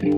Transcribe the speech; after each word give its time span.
Hallo 0.00 0.08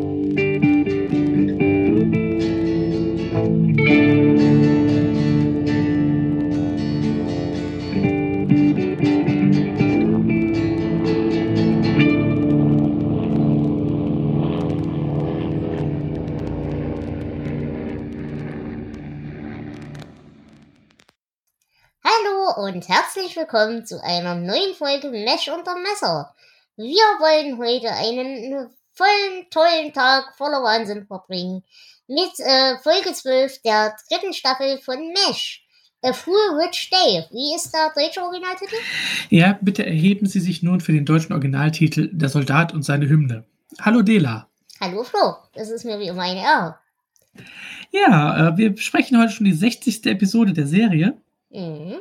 und 22.57 22.89
herzlich 22.89 23.35
willkommen 23.35 23.85
zu 23.85 24.01
einer 24.01 24.37
neuen 24.37 24.75
Folge 24.75 25.11
Mesh 25.11 25.49
unter 25.49 25.75
Messer. 25.75 26.33
Wir 26.77 27.03
wollen 27.19 27.59
heute 27.59 27.91
einen 27.91 28.71
vollen, 28.95 29.47
tollen 29.51 29.93
Tag 29.93 30.35
voller 30.37 30.63
Wahnsinn 30.63 31.07
verbringen 31.07 31.63
mit 32.09 32.33
äh, 32.39 32.79
Folge 32.83 33.13
12 33.13 33.63
der 33.63 33.95
dritten 34.09 34.33
Staffel 34.33 34.79
von 34.79 34.99
Mesh. 35.13 35.65
A 36.05 36.13
Full 36.13 36.61
Rich 36.61 36.91
Day. 36.91 37.25
Wie 37.31 37.55
ist 37.55 37.73
der 37.73 37.93
deutsche 37.95 38.21
Originaltitel? 38.23 38.75
Ja, 39.31 39.57
bitte 39.61 39.87
erheben 39.87 40.27
Sie 40.27 40.41
sich 40.41 40.61
nun 40.63 40.81
für 40.81 40.93
den 40.93 41.05
deutschen 41.05 41.33
Originaltitel 41.33 42.11
Der 42.13 42.29
Soldat 42.29 42.75
und 42.75 42.83
seine 42.83 43.09
Hymne. 43.09 43.45
Hallo 43.81 44.03
Dela. 44.03 44.49
Hallo 44.81 45.05
Flo, 45.05 45.37
das 45.55 45.71
ist 45.71 45.85
mir 45.85 46.01
wie 46.01 46.09
immer 46.09 46.23
eine 46.23 46.43
Ehre. 46.43 46.77
Ja, 47.93 48.49
äh, 48.49 48.57
wir 48.57 48.75
besprechen 48.75 49.21
heute 49.21 49.33
schon 49.33 49.47
die 49.47 49.53
60. 49.53 50.05
Episode 50.07 50.53
der 50.53 50.67
Serie. 50.67 51.17
Mhm. 51.51 52.01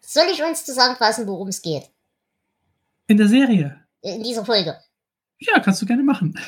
Soll 0.00 0.26
ich 0.30 0.42
uns 0.42 0.66
zusammenfassen, 0.66 1.26
worum 1.26 1.48
es 1.48 1.62
geht? 1.62 1.84
In 3.06 3.16
der 3.16 3.28
Serie. 3.28 3.80
In 4.02 4.22
dieser 4.22 4.44
Folge. 4.44 4.76
Ja, 5.38 5.60
kannst 5.60 5.82
du 5.82 5.86
gerne 5.86 6.02
machen. 6.02 6.38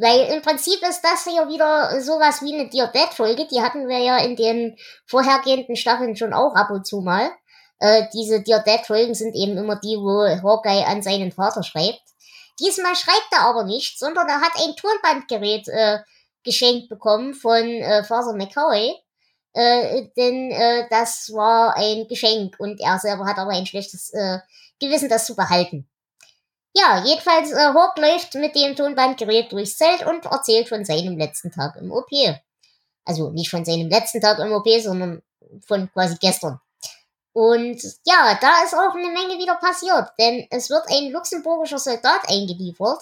Weil 0.00 0.32
im 0.34 0.42
Prinzip 0.42 0.80
ist 0.88 1.02
das 1.02 1.24
hier 1.24 1.48
wieder 1.48 2.00
sowas 2.00 2.42
wie 2.42 2.54
eine 2.54 2.68
Dear 2.68 2.88
Dead 2.88 3.08
Folge. 3.12 3.46
Die 3.46 3.60
hatten 3.60 3.88
wir 3.88 3.98
ja 3.98 4.18
in 4.18 4.36
den 4.36 4.76
vorhergehenden 5.06 5.76
Staffeln 5.76 6.16
schon 6.16 6.32
auch 6.32 6.54
ab 6.54 6.70
und 6.70 6.86
zu 6.86 7.00
mal. 7.00 7.30
Äh, 7.80 8.04
diese 8.12 8.42
Dear 8.42 8.62
Dead 8.62 8.80
Folgen 8.86 9.14
sind 9.14 9.34
eben 9.34 9.56
immer 9.56 9.76
die, 9.76 9.96
wo 9.96 10.24
Hawkeye 10.24 10.84
an 10.84 11.02
seinen 11.02 11.32
Vater 11.32 11.62
schreibt. 11.62 12.02
Diesmal 12.60 12.96
schreibt 12.96 13.28
er 13.32 13.42
aber 13.42 13.64
nicht, 13.64 13.98
sondern 13.98 14.28
er 14.28 14.40
hat 14.40 14.52
ein 14.56 14.74
Tonbandgerät 14.76 15.68
äh, 15.68 15.98
geschenkt 16.44 16.88
bekommen 16.88 17.34
von 17.34 17.64
äh, 17.64 18.02
Father 18.04 18.34
McCoy. 18.34 18.94
Äh, 19.52 20.08
denn 20.16 20.50
äh, 20.50 20.86
das 20.90 21.30
war 21.32 21.76
ein 21.76 22.06
Geschenk 22.08 22.56
und 22.58 22.80
er 22.80 22.98
selber 22.98 23.26
hat 23.26 23.38
aber 23.38 23.52
ein 23.52 23.66
schlechtes 23.66 24.12
äh, 24.12 24.38
Gewissen, 24.80 25.08
das 25.08 25.26
zu 25.26 25.34
behalten. 25.34 25.88
Ja, 26.78 27.02
jedenfalls, 27.04 27.50
äh, 27.50 27.72
Hawk 27.74 27.98
läuft 27.98 28.34
mit 28.34 28.54
dem 28.54 28.76
Tonbandgerät 28.76 29.50
durchs 29.50 29.76
Zelt 29.76 30.06
und 30.06 30.26
erzählt 30.26 30.68
von 30.68 30.84
seinem 30.84 31.18
letzten 31.18 31.50
Tag 31.50 31.76
im 31.76 31.90
OP. 31.90 32.10
Also 33.04 33.30
nicht 33.30 33.50
von 33.50 33.64
seinem 33.64 33.88
letzten 33.88 34.20
Tag 34.20 34.38
im 34.38 34.52
OP, 34.52 34.68
sondern 34.80 35.22
von 35.66 35.90
quasi 35.92 36.16
gestern. 36.20 36.60
Und 37.32 37.82
ja, 38.04 38.38
da 38.40 38.64
ist 38.64 38.74
auch 38.74 38.94
eine 38.94 39.08
Menge 39.08 39.38
wieder 39.38 39.54
passiert, 39.56 40.10
denn 40.18 40.46
es 40.50 40.70
wird 40.70 40.84
ein 40.90 41.10
luxemburgischer 41.10 41.78
Soldat 41.78 42.28
eingeliefert. 42.28 43.00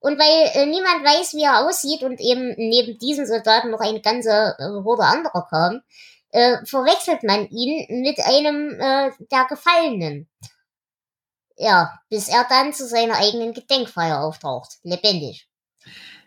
Und 0.00 0.18
weil 0.18 0.62
äh, 0.62 0.66
niemand 0.66 1.04
weiß, 1.04 1.34
wie 1.34 1.44
er 1.44 1.66
aussieht 1.66 2.02
und 2.02 2.20
eben 2.20 2.54
neben 2.56 2.98
diesem 2.98 3.24
Soldaten 3.24 3.70
noch 3.70 3.80
eine 3.80 4.00
ganze 4.00 4.56
äh, 4.58 4.64
Horde 4.84 5.04
anderer 5.04 5.46
kam, 5.48 5.82
äh, 6.30 6.56
verwechselt 6.64 7.22
man 7.22 7.48
ihn 7.50 8.02
mit 8.02 8.18
einem 8.20 8.80
äh, 8.80 9.12
der 9.30 9.44
Gefallenen. 9.48 10.28
Ja, 11.56 12.00
bis 12.08 12.28
er 12.28 12.46
dann 12.48 12.72
zu 12.72 12.86
seiner 12.86 13.16
eigenen 13.16 13.52
Gedenkfeier 13.52 14.20
auftaucht. 14.20 14.78
Lebendig. 14.82 15.48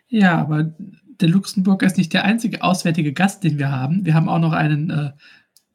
Ja, 0.08 0.38
aber 0.38 0.72
der 1.20 1.28
Luxemburger 1.28 1.86
ist 1.86 1.96
nicht 1.96 2.12
der 2.12 2.24
einzige 2.24 2.62
auswärtige 2.62 3.12
Gast, 3.12 3.42
den 3.44 3.58
wir 3.58 3.70
haben. 3.70 4.04
Wir 4.04 4.14
haben 4.14 4.28
auch 4.28 4.38
noch 4.38 4.52
einen 4.52 4.90
äh, 4.90 5.12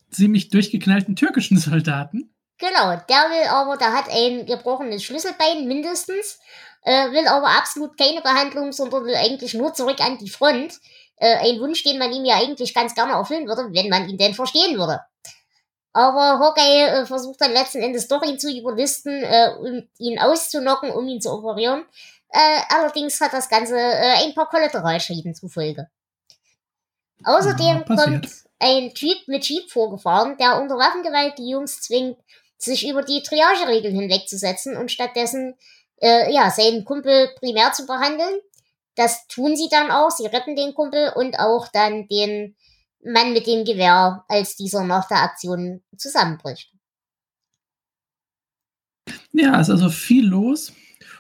ziemlich 0.09 0.49
durchgeknallten 0.49 1.15
türkischen 1.15 1.57
Soldaten. 1.57 2.33
Genau, 2.57 2.95
der 3.09 3.29
will 3.29 3.47
aber, 3.49 3.77
der 3.77 3.93
hat 3.93 4.05
ein 4.11 4.45
gebrochenes 4.45 5.03
Schlüsselbein 5.03 5.67
mindestens, 5.67 6.39
äh, 6.83 7.11
will 7.11 7.27
aber 7.27 7.47
absolut 7.57 7.97
keine 7.97 8.21
Behandlung, 8.21 8.71
sondern 8.71 9.05
will 9.05 9.15
eigentlich 9.15 9.55
nur 9.55 9.73
zurück 9.73 9.99
an 9.99 10.19
die 10.19 10.29
Front. 10.29 10.79
Äh, 11.17 11.37
ein 11.37 11.59
Wunsch, 11.59 11.83
den 11.83 11.97
man 11.97 12.11
ihm 12.11 12.25
ja 12.25 12.35
eigentlich 12.37 12.73
ganz 12.73 12.93
gerne 12.93 13.13
erfüllen 13.13 13.47
würde, 13.47 13.69
wenn 13.73 13.89
man 13.89 14.07
ihn 14.07 14.17
denn 14.17 14.35
verstehen 14.35 14.77
würde. 14.77 15.01
Aber 15.93 16.39
Hawkeye 16.39 17.01
äh, 17.01 17.05
versucht 17.05 17.41
dann 17.41 17.51
letzten 17.51 17.81
Endes 17.81 18.07
doch 18.07 18.23
ihn 18.23 18.39
zu 18.39 18.49
überlisten, 18.49 19.23
äh, 19.23 19.49
um 19.59 19.83
ihn 19.97 20.19
auszunocken, 20.19 20.91
um 20.91 21.07
ihn 21.07 21.21
zu 21.21 21.31
operieren. 21.31 21.85
Äh, 22.29 22.61
allerdings 22.69 23.19
hat 23.19 23.33
das 23.33 23.49
Ganze 23.49 23.77
äh, 23.77 24.23
ein 24.23 24.33
paar 24.33 24.49
Kollateralschäden 24.49 25.35
zufolge. 25.35 25.89
Außerdem 27.23 27.83
Ja, 27.87 27.95
kommt 27.95 28.27
ein 28.59 28.93
Typ 28.93 29.27
mit 29.27 29.43
Jeep 29.47 29.69
vorgefahren, 29.69 30.37
der 30.37 30.61
unter 30.61 30.77
Waffengewalt 30.77 31.37
die 31.37 31.49
Jungs 31.49 31.81
zwingt, 31.81 32.17
sich 32.57 32.87
über 32.87 33.03
die 33.03 33.23
Triageregeln 33.23 33.95
hinwegzusetzen 33.95 34.77
und 34.77 34.91
stattdessen 34.91 35.55
äh, 36.01 36.31
ja, 36.31 36.49
seinen 36.49 36.85
Kumpel 36.85 37.29
primär 37.39 37.73
zu 37.73 37.85
behandeln. 37.85 38.39
Das 38.95 39.27
tun 39.27 39.55
sie 39.55 39.67
dann 39.69 39.91
auch. 39.91 40.11
Sie 40.11 40.25
retten 40.25 40.55
den 40.55 40.73
Kumpel 40.73 41.11
und 41.15 41.39
auch 41.39 41.67
dann 41.67 42.07
den 42.07 42.55
Mann 43.03 43.33
mit 43.33 43.47
dem 43.47 43.65
Gewehr, 43.65 44.23
als 44.27 44.55
dieser 44.55 44.83
nach 44.83 45.07
der 45.07 45.23
Aktion 45.23 45.81
zusammenbricht. 45.97 46.71
Ja, 49.33 49.59
es 49.59 49.67
ist 49.67 49.73
also 49.73 49.89
viel 49.89 50.27
los 50.27 50.73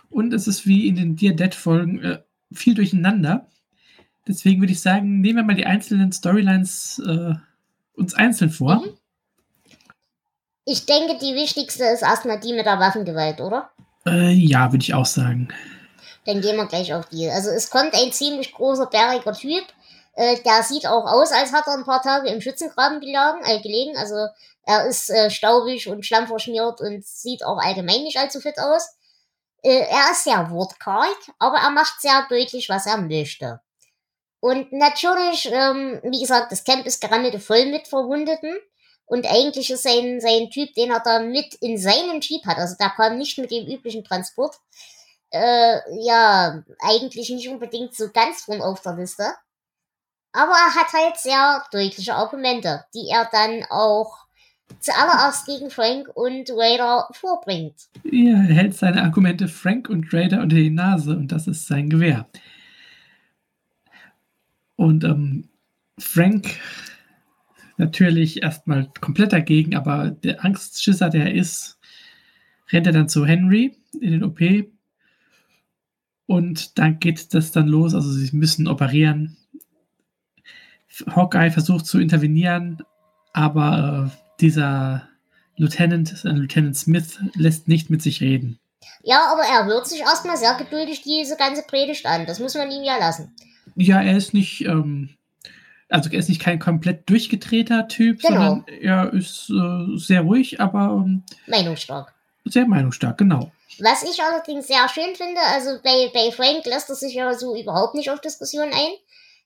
und 0.09 0.33
es 0.33 0.47
ist 0.47 0.67
wie 0.67 0.87
in 0.87 0.95
den 0.95 1.15
Dear 1.15 1.33
Dead-Folgen 1.33 2.03
äh, 2.03 2.19
viel 2.51 2.75
durcheinander. 2.75 3.47
Deswegen 4.27 4.61
würde 4.61 4.73
ich 4.73 4.81
sagen, 4.81 5.21
nehmen 5.21 5.37
wir 5.37 5.43
mal 5.43 5.55
die 5.55 5.65
einzelnen 5.65 6.11
Storylines 6.11 7.01
äh, 7.05 7.33
uns 7.93 8.13
einzeln 8.13 8.51
vor. 8.51 8.77
Mhm. 8.77 8.97
Ich 10.65 10.85
denke, 10.85 11.17
die 11.17 11.33
wichtigste 11.33 11.85
ist 11.85 12.03
erstmal 12.03 12.39
die 12.39 12.53
mit 12.53 12.65
der 12.65 12.79
Waffengewalt, 12.79 13.41
oder? 13.41 13.71
Äh, 14.05 14.31
ja, 14.31 14.71
würde 14.71 14.83
ich 14.83 14.93
auch 14.93 15.05
sagen. 15.05 15.49
Dann 16.25 16.41
gehen 16.41 16.55
wir 16.55 16.67
gleich 16.67 16.93
auf 16.93 17.09
die. 17.09 17.29
Also 17.29 17.49
es 17.49 17.69
kommt 17.69 17.93
ein 17.93 18.11
ziemlich 18.11 18.53
großer, 18.53 18.85
bäriger 18.85 19.33
Typ. 19.33 19.63
Äh, 20.13 20.39
der 20.41 20.63
sieht 20.63 20.85
auch 20.87 21.05
aus, 21.05 21.31
als 21.31 21.53
hat 21.53 21.67
er 21.67 21.73
ein 21.73 21.85
paar 21.85 22.01
Tage 22.01 22.29
im 22.29 22.41
Schützengraben 22.41 22.99
gelegen. 22.99 23.43
Äh, 23.43 23.61
gelegen. 23.61 23.97
Also 23.97 24.27
er 24.65 24.85
ist 24.85 25.09
äh, 25.09 25.29
staubig 25.29 25.87
und 25.87 26.05
schlammverschmiert 26.05 26.81
und 26.81 27.05
sieht 27.05 27.43
auch 27.45 27.57
allgemein 27.57 28.03
nicht 28.03 28.17
allzu 28.17 28.39
fit 28.39 28.59
aus. 28.59 28.95
Äh, 29.63 29.85
er 29.89 30.11
ist 30.11 30.23
sehr 30.23 30.49
wortkarg, 30.51 31.17
aber 31.39 31.57
er 31.57 31.69
macht 31.69 32.01
sehr 32.01 32.25
deutlich, 32.29 32.69
was 32.69 32.85
er 32.85 32.97
möchte. 32.97 33.61
Und 34.39 34.73
natürlich, 34.73 35.49
ähm, 35.51 35.99
wie 36.03 36.19
gesagt, 36.19 36.51
das 36.51 36.63
Camp 36.63 36.85
ist 36.85 36.99
gerandete 36.99 37.39
voll 37.39 37.67
mit 37.67 37.87
Verwundeten. 37.87 38.57
Und 39.05 39.25
eigentlich 39.29 39.69
ist 39.69 39.83
sein, 39.83 40.19
sein 40.21 40.49
Typ, 40.49 40.73
den 40.73 40.89
er 40.89 41.01
da 41.01 41.19
mit 41.19 41.55
in 41.55 41.77
seinem 41.77 42.21
Jeep 42.21 42.45
hat, 42.45 42.57
also 42.57 42.75
der 42.79 42.91
kam 42.91 43.17
nicht 43.17 43.37
mit 43.37 43.51
dem 43.51 43.67
üblichen 43.67 44.05
Transport, 44.05 44.55
äh, 45.31 45.79
ja, 46.01 46.63
eigentlich 46.79 47.29
nicht 47.29 47.49
unbedingt 47.49 47.95
so 47.95 48.09
ganz 48.09 48.43
vorn 48.43 48.61
auf 48.61 48.81
der 48.81 48.93
Liste. 48.93 49.33
Aber 50.33 50.51
er 50.51 50.75
hat 50.75 50.93
halt 50.93 51.17
sehr 51.17 51.63
deutliche 51.71 52.15
Argumente, 52.15 52.85
die 52.93 53.07
er 53.09 53.27
dann 53.31 53.65
auch 53.69 54.25
zuallererst 54.79 55.45
gegen 55.45 55.69
Frank 55.69 56.07
und 56.13 56.49
Raider 56.51 57.07
vorbringt. 57.11 57.75
Er 58.03 58.37
hält 58.37 58.75
seine 58.75 59.03
Argumente 59.03 59.47
Frank 59.47 59.89
und 59.89 60.13
Raider 60.13 60.41
unter 60.41 60.55
die 60.55 60.69
Nase 60.69 61.15
und 61.17 61.31
das 61.31 61.47
ist 61.47 61.67
sein 61.67 61.89
Gewehr. 61.89 62.27
Und 64.75 65.03
ähm, 65.03 65.49
Frank 65.99 66.55
natürlich 67.77 68.41
erstmal 68.41 68.89
komplett 69.01 69.33
dagegen, 69.33 69.75
aber 69.75 70.11
der 70.11 70.43
Angstschisser, 70.45 71.09
der 71.09 71.25
er 71.25 71.33
ist, 71.33 71.79
rennt 72.71 72.87
er 72.87 72.93
dann 72.93 73.09
zu 73.09 73.25
Henry 73.25 73.77
in 73.99 74.11
den 74.11 74.23
OP. 74.23 74.39
Und 76.25 76.77
dann 76.79 76.99
geht 76.99 77.33
das 77.33 77.51
dann 77.51 77.67
los, 77.67 77.93
also 77.93 78.09
sie 78.09 78.35
müssen 78.35 78.67
operieren. 78.67 79.37
Hawkeye 81.15 81.51
versucht 81.51 81.85
zu 81.85 81.99
intervenieren, 81.99 82.83
aber 83.33 84.11
äh, 84.11 84.17
dieser 84.41 85.07
Lieutenant, 85.55 86.23
äh, 86.25 86.29
Lieutenant 86.29 86.75
Smith, 86.77 87.19
lässt 87.35 87.67
nicht 87.67 87.89
mit 87.89 88.01
sich 88.01 88.21
reden. 88.21 88.59
Ja, 89.03 89.31
aber 89.31 89.43
er 89.43 89.65
hört 89.65 89.87
sich 89.87 90.01
erstmal 90.01 90.37
sehr 90.37 90.55
geduldig 90.55 91.01
diese 91.03 91.37
ganze 91.37 91.63
Predigt 91.63 92.05
an. 92.05 92.25
Das 92.25 92.39
muss 92.39 92.55
man 92.55 92.69
ihm 92.71 92.83
ja 92.83 92.97
lassen. 92.97 93.35
Ja, 93.75 94.01
er 94.01 94.17
ist 94.17 94.33
nicht, 94.33 94.65
ähm, 94.65 95.09
also 95.89 96.09
er 96.09 96.19
ist 96.19 96.29
nicht 96.29 96.41
kein 96.41 96.59
komplett 96.59 97.09
durchgedrehter 97.09 97.87
Typ, 97.87 98.21
Genau. 98.21 98.33
sondern 98.33 98.65
er 98.81 99.13
ist 99.13 99.49
äh, 99.49 99.97
sehr 99.97 100.21
ruhig, 100.21 100.59
aber 100.59 101.03
ähm, 101.05 101.23
Meinungsstark. 101.47 102.13
sehr 102.45 102.67
meinungsstark, 102.67 103.17
genau. 103.17 103.51
Was 103.79 104.03
ich 104.03 104.21
allerdings 104.21 104.67
sehr 104.67 104.87
schön 104.89 105.15
finde, 105.15 105.39
also 105.53 105.79
bei, 105.83 106.11
bei 106.13 106.31
Frank 106.31 106.65
lässt 106.65 106.89
er 106.89 106.95
sich 106.95 107.13
ja 107.13 107.33
so 107.33 107.55
überhaupt 107.55 107.95
nicht 107.95 108.09
auf 108.11 108.19
Diskussionen 108.21 108.73
ein. 108.73 108.91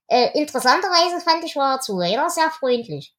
Äh, 0.08 0.38
interessanterweise 0.40 1.20
fand 1.24 1.44
ich, 1.44 1.56
war 1.56 1.76
er 1.76 1.80
zu 1.82 1.98
Raider 1.98 2.30
sehr 2.30 2.50
freundlich. 2.52 3.16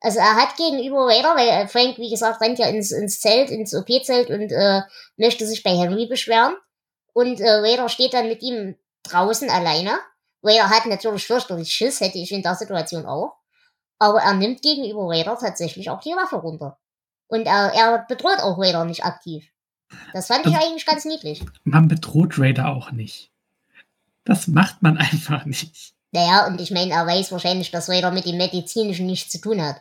Also 0.00 0.18
er 0.18 0.36
hat 0.36 0.56
gegenüber 0.56 1.06
Raider, 1.06 1.34
weil 1.36 1.48
äh, 1.48 1.68
Frank, 1.68 1.98
wie 1.98 2.10
gesagt, 2.10 2.40
rennt 2.40 2.58
ja 2.58 2.66
ins, 2.68 2.92
ins 2.92 3.20
Zelt, 3.20 3.50
ins 3.50 3.74
OP-Zelt 3.74 4.30
und 4.30 4.52
äh, 4.52 4.82
möchte 5.16 5.46
sich 5.46 5.62
bei 5.62 5.70
Henry 5.76 6.06
beschweren. 6.06 6.54
Und 7.12 7.40
äh, 7.40 7.50
Raider 7.50 7.88
steht 7.88 8.12
dann 8.14 8.28
mit 8.28 8.42
ihm 8.42 8.76
draußen 9.04 9.48
alleine. 9.50 9.98
Vader 10.42 10.68
hat 10.70 10.86
natürlich 10.86 11.26
fürchterlich 11.26 11.72
Schiss, 11.72 12.00
hätte 12.00 12.18
ich 12.18 12.30
in 12.30 12.42
der 12.42 12.54
Situation 12.54 13.06
auch. 13.06 13.36
Aber 13.98 14.20
er 14.20 14.34
nimmt 14.34 14.60
gegenüber 14.62 15.08
Vader 15.08 15.38
tatsächlich 15.38 15.88
auch 15.88 16.00
die 16.00 16.10
Waffe 16.10 16.36
runter. 16.36 16.78
Und 17.28 17.46
er, 17.46 17.72
er 17.74 18.04
bedroht 18.06 18.38
auch 18.40 18.58
Vader 18.58 18.84
nicht 18.84 19.04
aktiv. 19.04 19.50
Das 20.12 20.26
fand 20.26 20.46
ich 20.46 20.54
Also- 20.54 20.66
eigentlich 20.66 20.86
ganz 20.86 21.04
niedlich. 21.04 21.42
Man 21.64 21.88
bedroht 21.88 22.38
Raider 22.38 22.68
auch 22.68 22.92
nicht. 22.92 23.32
Das 24.26 24.46
macht 24.48 24.82
man 24.82 24.98
einfach 24.98 25.46
nicht. 25.46 25.94
Naja, 26.12 26.46
und 26.46 26.60
ich 26.60 26.70
meine, 26.70 26.92
er 26.92 27.06
weiß 27.06 27.32
wahrscheinlich, 27.32 27.70
dass 27.70 27.88
Vader 27.88 28.10
mit 28.10 28.26
dem 28.26 28.36
Medizinischen 28.36 29.06
nichts 29.06 29.30
zu 29.32 29.40
tun 29.40 29.60
hat. 29.62 29.76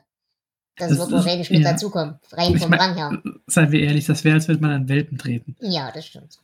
Das, 0.78 0.90
Das 0.90 0.98
wird 1.00 1.12
wahrscheinlich 1.12 1.50
mit 1.50 1.62
ja. 1.64 1.72
dazukommen. 1.72 2.20
Rein 2.32 2.54
Ich 2.56 2.62
vom 2.62 2.70
mein- 2.70 2.80
Rang 2.80 2.96
her. 2.96 3.22
Seien 3.48 3.72
wir 3.72 3.82
ehrlich, 3.82 4.06
das 4.06 4.24
wäre, 4.24 4.36
als 4.36 4.48
würde 4.48 4.62
man 4.62 4.72
an 4.72 4.90
Welpen 4.90 5.18
treten. 5.18 5.56
Ja, 5.62 5.92
das 5.92 6.06
stimmt. 6.06 6.38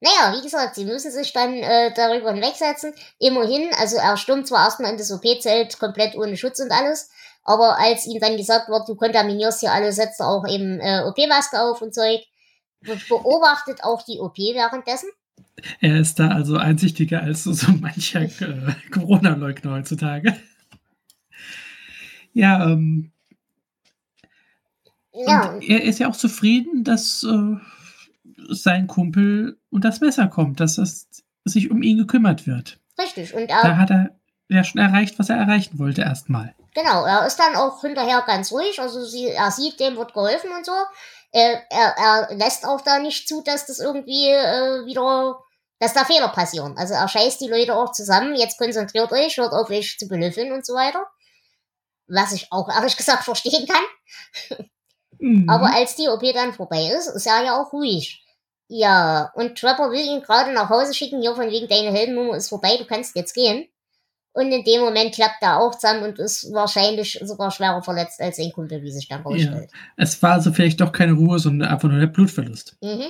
Naja, 0.00 0.36
wie 0.36 0.42
gesagt, 0.42 0.74
sie 0.74 0.84
müssen 0.84 1.10
sich 1.10 1.32
dann 1.32 1.54
äh, 1.54 1.94
darüber 1.94 2.32
hinwegsetzen. 2.34 2.92
Immerhin, 3.18 3.70
also 3.78 3.96
er 3.96 4.18
stürmt 4.18 4.46
zwar 4.46 4.64
erstmal 4.64 4.90
in 4.92 4.98
das 4.98 5.10
OP-Zelt 5.10 5.78
komplett 5.78 6.14
ohne 6.16 6.36
Schutz 6.36 6.60
und 6.60 6.70
alles, 6.70 7.08
aber 7.42 7.78
als 7.78 8.04
ihm 8.06 8.20
dann 8.20 8.36
gesagt 8.36 8.68
wird, 8.68 8.86
du 8.86 8.96
kontaminierst 8.96 9.60
hier 9.60 9.72
alle, 9.72 9.92
setzt 9.92 10.20
er 10.20 10.28
auch 10.28 10.46
eben 10.46 10.78
äh, 10.80 11.04
OP-Maske 11.06 11.58
auf 11.62 11.80
und 11.80 11.94
Zeug. 11.94 12.20
Be 12.82 12.98
beobachtet 13.08 13.82
auch 13.82 14.02
die 14.02 14.18
OP 14.20 14.36
währenddessen. 14.36 15.08
Er 15.80 15.98
ist 15.98 16.18
da 16.18 16.28
also 16.28 16.56
einsichtiger 16.58 17.22
als 17.22 17.44
so, 17.44 17.52
so 17.52 17.72
mancher 17.72 18.22
äh, 18.22 18.72
Corona-Leugner 18.90 19.72
heutzutage. 19.72 20.36
Ja, 22.32 22.68
ähm, 22.70 23.12
Ja, 25.12 25.58
er 25.60 25.84
ist 25.84 26.00
ja 26.00 26.08
auch 26.08 26.16
zufrieden, 26.16 26.84
dass 26.84 27.22
äh, 27.22 27.56
sein 28.50 28.86
Kumpel 28.88 29.58
und 29.70 29.84
das 29.84 30.00
Messer 30.00 30.26
kommt, 30.26 30.60
dass 30.60 30.76
es 30.78 31.08
sich 31.44 31.70
um 31.70 31.82
ihn 31.82 31.98
gekümmert 31.98 32.46
wird. 32.46 32.78
richtig. 32.98 33.34
Und 33.34 33.48
Da 33.50 33.62
er, 33.62 33.78
hat 33.78 33.90
er 33.90 34.10
ja 34.48 34.64
schon 34.64 34.80
erreicht, 34.80 35.18
was 35.18 35.30
er 35.30 35.36
erreichen 35.36 35.78
wollte 35.78 36.02
erstmal. 36.02 36.54
genau, 36.74 37.04
er 37.04 37.26
ist 37.26 37.36
dann 37.38 37.54
auch 37.54 37.80
hinterher 37.80 38.22
ganz 38.26 38.50
ruhig. 38.52 38.80
Also 38.80 39.04
sie, 39.04 39.28
er 39.28 39.50
sieht, 39.50 39.78
dem 39.80 39.96
wird 39.96 40.12
geholfen 40.12 40.50
und 40.56 40.66
so. 40.66 40.72
Äh, 41.34 41.56
er, 41.68 41.96
er 41.98 42.36
lässt 42.36 42.64
auch 42.64 42.80
da 42.80 43.00
nicht 43.00 43.26
zu, 43.26 43.42
dass 43.42 43.66
das 43.66 43.80
irgendwie 43.80 44.28
äh, 44.28 44.86
wieder, 44.86 45.40
dass 45.80 45.92
da 45.92 46.04
Fehler 46.04 46.28
passieren. 46.28 46.78
Also 46.78 46.94
er 46.94 47.08
scheißt 47.08 47.40
die 47.40 47.48
Leute 47.48 47.74
auch 47.74 47.90
zusammen. 47.90 48.36
Jetzt 48.36 48.56
konzentriert 48.56 49.10
euch, 49.10 49.36
hört 49.36 49.52
auf 49.52 49.68
euch 49.68 49.98
zu 49.98 50.06
belüffeln 50.06 50.52
und 50.52 50.64
so 50.64 50.74
weiter. 50.74 51.04
Was 52.06 52.32
ich 52.32 52.52
auch 52.52 52.68
ehrlich 52.68 52.96
gesagt 52.96 53.24
verstehen 53.24 53.66
kann. 53.66 54.68
Mhm. 55.18 55.50
Aber 55.50 55.74
als 55.74 55.96
die 55.96 56.08
OP 56.08 56.22
dann 56.32 56.52
vorbei 56.52 56.92
ist, 56.96 57.08
ist 57.08 57.26
er 57.26 57.42
ja 57.42 57.60
auch 57.60 57.72
ruhig. 57.72 58.24
Ja, 58.68 59.32
und 59.34 59.58
Trapper 59.58 59.90
will 59.90 60.06
ihn 60.06 60.22
gerade 60.22 60.52
nach 60.52 60.70
Hause 60.70 60.94
schicken, 60.94 61.20
hier 61.20 61.34
von 61.34 61.50
wegen 61.50 61.66
deine 61.66 61.90
Heldennummer 61.90 62.36
ist 62.36 62.48
vorbei, 62.48 62.76
du 62.76 62.86
kannst 62.86 63.16
jetzt 63.16 63.34
gehen. 63.34 63.68
Und 64.34 64.50
in 64.50 64.64
dem 64.64 64.80
Moment 64.80 65.14
klappt 65.14 65.42
er 65.42 65.60
auch 65.60 65.74
zusammen 65.76 66.02
und 66.02 66.18
ist 66.18 66.52
wahrscheinlich 66.52 67.20
sogar 67.22 67.50
schwerer 67.52 67.82
verletzt 67.82 68.20
als 68.20 68.36
sein 68.36 68.52
Kumpel, 68.52 68.82
wie 68.82 68.90
sich 68.90 69.08
dann 69.08 69.22
rausstellt. 69.22 69.70
es 69.96 70.20
war 70.22 70.32
also 70.32 70.52
vielleicht 70.52 70.80
doch 70.80 70.90
keine 70.90 71.12
Ruhe, 71.12 71.38
sondern 71.38 71.70
einfach 71.70 71.88
nur 71.88 72.00
der 72.00 72.08
Blutverlust. 72.08 72.76
Mhm. 72.82 73.04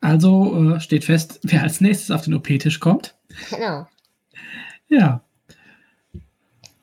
Also 0.00 0.74
äh, 0.74 0.80
steht 0.80 1.04
fest, 1.04 1.38
wer 1.42 1.62
als 1.62 1.80
nächstes 1.80 2.10
auf 2.10 2.22
den 2.22 2.34
OP-Tisch 2.34 2.80
kommt. 2.80 3.14
Genau. 3.50 3.86
Ja, 4.88 5.22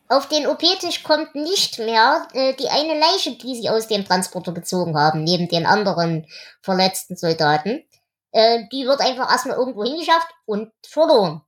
Auf 0.08 0.28
den 0.30 0.46
OP-Tisch 0.46 1.01
kommt 1.01 1.34
nicht 1.34 1.80
mehr 1.80 2.28
äh, 2.34 2.54
die 2.54 2.69
eine 2.69 3.00
Leiche, 3.00 3.36
die 3.38 3.56
sie 3.56 3.69
aus 3.69 3.88
dem 3.88 4.06
Transporter 4.06 4.51
gezogen 4.51 4.96
haben, 4.96 5.24
neben 5.24 5.48
den 5.48 5.66
anderen 5.66 6.28
verletzten 6.62 7.16
Soldaten. 7.16 7.84
Äh, 8.31 8.68
die 8.72 8.86
wird 8.86 9.01
einfach 9.01 9.31
erstmal 9.31 9.58
irgendwo 9.58 9.84
hingeschafft 9.84 10.28
und 10.46 10.72
verloren. 10.86 11.42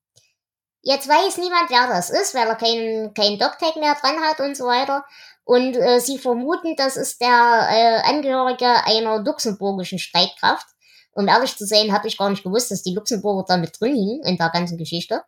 Jetzt 0.88 1.10
weiß 1.10 1.38
niemand, 1.39 1.69
wer 1.69 1.86
das 1.88 2.10
ist, 2.10 2.34
weil 2.34 2.48
er 2.48 2.56
keinen 2.56 3.13
keinen 3.13 3.38
Doctag 3.38 3.75
mehr 3.75 3.94
dran 4.00 4.22
hat 4.22 4.39
und 4.39 4.56
so 4.56 4.63
weiter. 4.68 5.04
Und 5.44 5.75
äh, 5.75 6.00
sie 6.00 6.18
vermuten, 6.18 6.78
das 6.78 6.95
ist 6.95 7.19
der 7.19 7.28
äh, 7.28 8.10
Angehörige 8.10 8.86
einer 8.86 9.22
luxemburgischen 9.22 10.00
Streitkraft. 10.00 10.66
Um 11.12 11.28
ehrlich 11.28 11.57
zu 11.57 11.66
sein, 11.66 11.92
habe 11.92 12.07
ich 12.07 12.18
gar 12.18 12.30
nicht 12.30 12.44
gewusst, 12.44 12.72
dass 12.72 12.84
die 12.84 12.94
Luxemburger 12.94 13.44
da 13.45 13.57
mit 13.57 13.78
drin 13.78 13.95
hingen 13.95 14.24
in 14.24 14.38
der 14.38 14.50
ganzen 14.50 14.78
Geschichte. 14.78 15.24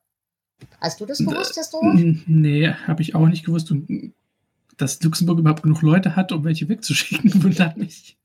Hast 0.79 1.01
du 1.01 1.05
das 1.05 1.17
gewusst, 1.17 1.55
historisch? 1.55 2.23
Nee, 2.25 2.73
habe 2.87 3.01
ich 3.01 3.13
auch 3.15 3.27
nicht 3.27 3.45
gewusst. 3.45 3.69
Und 3.69 4.13
dass 4.77 5.03
Luxemburg 5.03 5.39
überhaupt 5.39 5.63
genug 5.63 5.81
Leute 5.81 6.15
hat, 6.15 6.31
um 6.31 6.45
welche 6.45 6.69
wegzuschicken, 6.69 7.33
wundert 7.43 7.75
mich. 7.75 8.17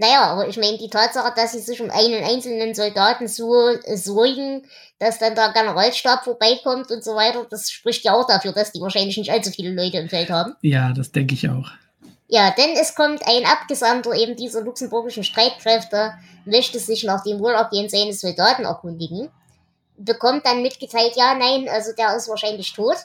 Naja, 0.00 0.22
aber 0.32 0.48
ich 0.48 0.56
meine, 0.56 0.78
die 0.78 0.88
Tatsache, 0.88 1.30
dass 1.36 1.52
sie 1.52 1.58
sich 1.58 1.78
um 1.82 1.90
einen 1.90 2.24
einzelnen 2.24 2.74
Soldaten 2.74 3.28
so 3.28 3.68
äh, 3.68 3.98
sorgen, 3.98 4.62
dass 4.98 5.18
dann 5.18 5.34
der 5.34 5.52
Generalstab 5.52 6.24
vorbeikommt 6.24 6.90
und 6.90 7.04
so 7.04 7.14
weiter, 7.14 7.46
das 7.50 7.70
spricht 7.70 8.02
ja 8.04 8.14
auch 8.14 8.26
dafür, 8.26 8.52
dass 8.52 8.72
die 8.72 8.80
wahrscheinlich 8.80 9.18
nicht 9.18 9.30
allzu 9.30 9.50
viele 9.50 9.74
Leute 9.74 9.98
im 9.98 10.08
Feld 10.08 10.30
haben. 10.30 10.56
Ja, 10.62 10.94
das 10.94 11.12
denke 11.12 11.34
ich 11.34 11.50
auch. 11.50 11.70
Ja, 12.28 12.50
denn 12.50 12.76
es 12.80 12.94
kommt 12.94 13.26
ein 13.26 13.44
Abgesandter 13.44 14.14
eben 14.14 14.36
dieser 14.36 14.62
luxemburgischen 14.62 15.22
Streitkräfte, 15.22 16.14
möchte 16.46 16.78
sich 16.78 17.04
nach 17.04 17.22
dem 17.22 17.38
Wohlergehen 17.38 17.90
seines 17.90 18.22
Soldaten 18.22 18.64
erkundigen, 18.64 19.28
bekommt 19.98 20.46
dann 20.46 20.62
mitgeteilt, 20.62 21.12
ja, 21.16 21.34
nein, 21.34 21.68
also 21.68 21.92
der 21.92 22.16
ist 22.16 22.30
wahrscheinlich 22.30 22.72
tot 22.72 22.96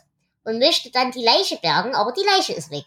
und 0.45 0.59
möchte 0.59 0.91
dann 0.91 1.11
die 1.11 1.25
Leiche 1.25 1.57
bergen, 1.57 1.93
aber 1.93 2.13
die 2.13 2.25
Leiche 2.25 2.53
ist 2.53 2.71
weg. 2.71 2.85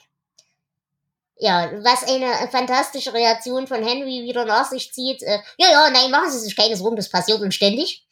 Ja, 1.40 1.70
was 1.84 2.02
eine 2.04 2.48
fantastische 2.50 3.14
Reaktion 3.14 3.66
von 3.68 3.82
Henry 3.82 4.24
wieder 4.24 4.44
nach 4.44 4.68
sich 4.68 4.92
zieht. 4.92 5.22
Äh, 5.22 5.38
ja, 5.56 5.70
ja, 5.70 5.90
nein, 5.90 6.10
machen 6.10 6.30
Sie 6.30 6.40
sich 6.40 6.56
keine 6.56 6.76
Sorgen, 6.76 6.96
das 6.96 7.08
passiert 7.08 7.40
uns 7.40 7.54
ständig. 7.54 8.06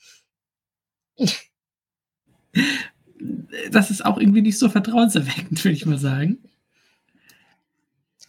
Das 3.71 3.91
ist 3.91 4.05
auch 4.05 4.19
irgendwie 4.19 4.43
nicht 4.43 4.59
so 4.59 4.69
vertrauenserweckend, 4.69 5.65
würde 5.65 5.77
ich 5.77 5.87
mal 5.87 5.99
sagen. 5.99 6.39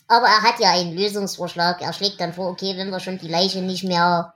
Aber 0.07 0.27
er 0.27 0.41
hat 0.41 0.59
ja 0.59 0.71
einen 0.71 0.95
Lösungsvorschlag. 0.95 1.81
Er 1.81 1.93
schlägt 1.93 2.21
dann 2.21 2.33
vor, 2.33 2.49
okay, 2.49 2.77
wenn 2.77 2.89
wir 2.89 2.99
schon 2.99 3.17
die 3.17 3.27
Leiche 3.27 3.61
nicht 3.61 3.83
mehr 3.83 4.33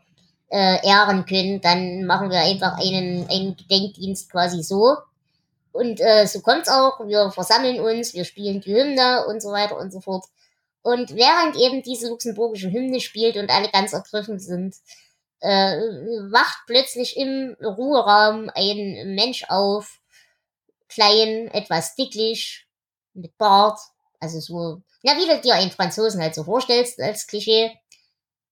äh, 0.49 0.85
ehren 0.85 1.25
können, 1.25 1.61
dann 1.61 2.05
machen 2.05 2.29
wir 2.29 2.41
einfach 2.41 2.77
einen, 2.77 3.27
einen 3.29 3.55
Gedenkdienst 3.55 4.29
quasi 4.29 4.63
so. 4.63 4.97
Und 5.71 6.01
äh, 6.01 6.27
so 6.27 6.41
kommt's 6.41 6.67
auch. 6.67 6.99
Wir 7.07 7.31
versammeln 7.31 7.79
uns, 7.79 8.13
wir 8.13 8.25
spielen 8.25 8.59
die 8.59 8.75
Hymne 8.75 9.25
und 9.27 9.41
so 9.41 9.51
weiter 9.51 9.77
und 9.77 9.91
so 9.91 10.01
fort. 10.01 10.25
Und 10.83 11.15
während 11.15 11.55
eben 11.57 11.83
diese 11.83 12.09
luxemburgische 12.09 12.71
Hymne 12.71 12.99
spielt 12.99 13.37
und 13.37 13.49
alle 13.49 13.69
ganz 13.69 13.93
ergriffen 13.93 14.39
sind, 14.39 14.75
äh, 15.39 15.77
wacht 16.31 16.59
plötzlich 16.67 17.17
im 17.17 17.55
Ruheraum 17.61 18.49
ein 18.53 19.15
Mensch 19.15 19.45
auf, 19.49 19.99
klein, 20.87 21.47
etwas 21.53 21.95
dicklich, 21.95 22.67
mit 23.13 23.37
Bart, 23.37 23.79
also 24.19 24.39
so, 24.39 24.81
na, 25.03 25.17
wie 25.17 25.27
du 25.27 25.39
dir 25.41 25.55
einen 25.55 25.71
Franzosen 25.71 26.21
halt 26.21 26.35
so 26.35 26.43
vorstellst 26.43 26.99
als 27.01 27.27
Klischee. 27.27 27.71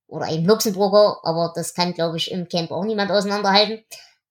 Oder 0.08 0.26
einen 0.26 0.46
Luxemburger, 0.46 1.20
aber 1.22 1.54
das 1.56 1.76
kann, 1.76 1.94
glaube 1.94 2.18
ich, 2.18 2.32
im 2.32 2.48
Camp 2.48 2.72
auch 2.72 2.84
niemand 2.84 3.12
auseinanderhalten. 3.12 3.86